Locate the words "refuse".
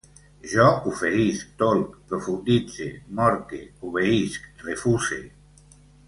4.71-5.21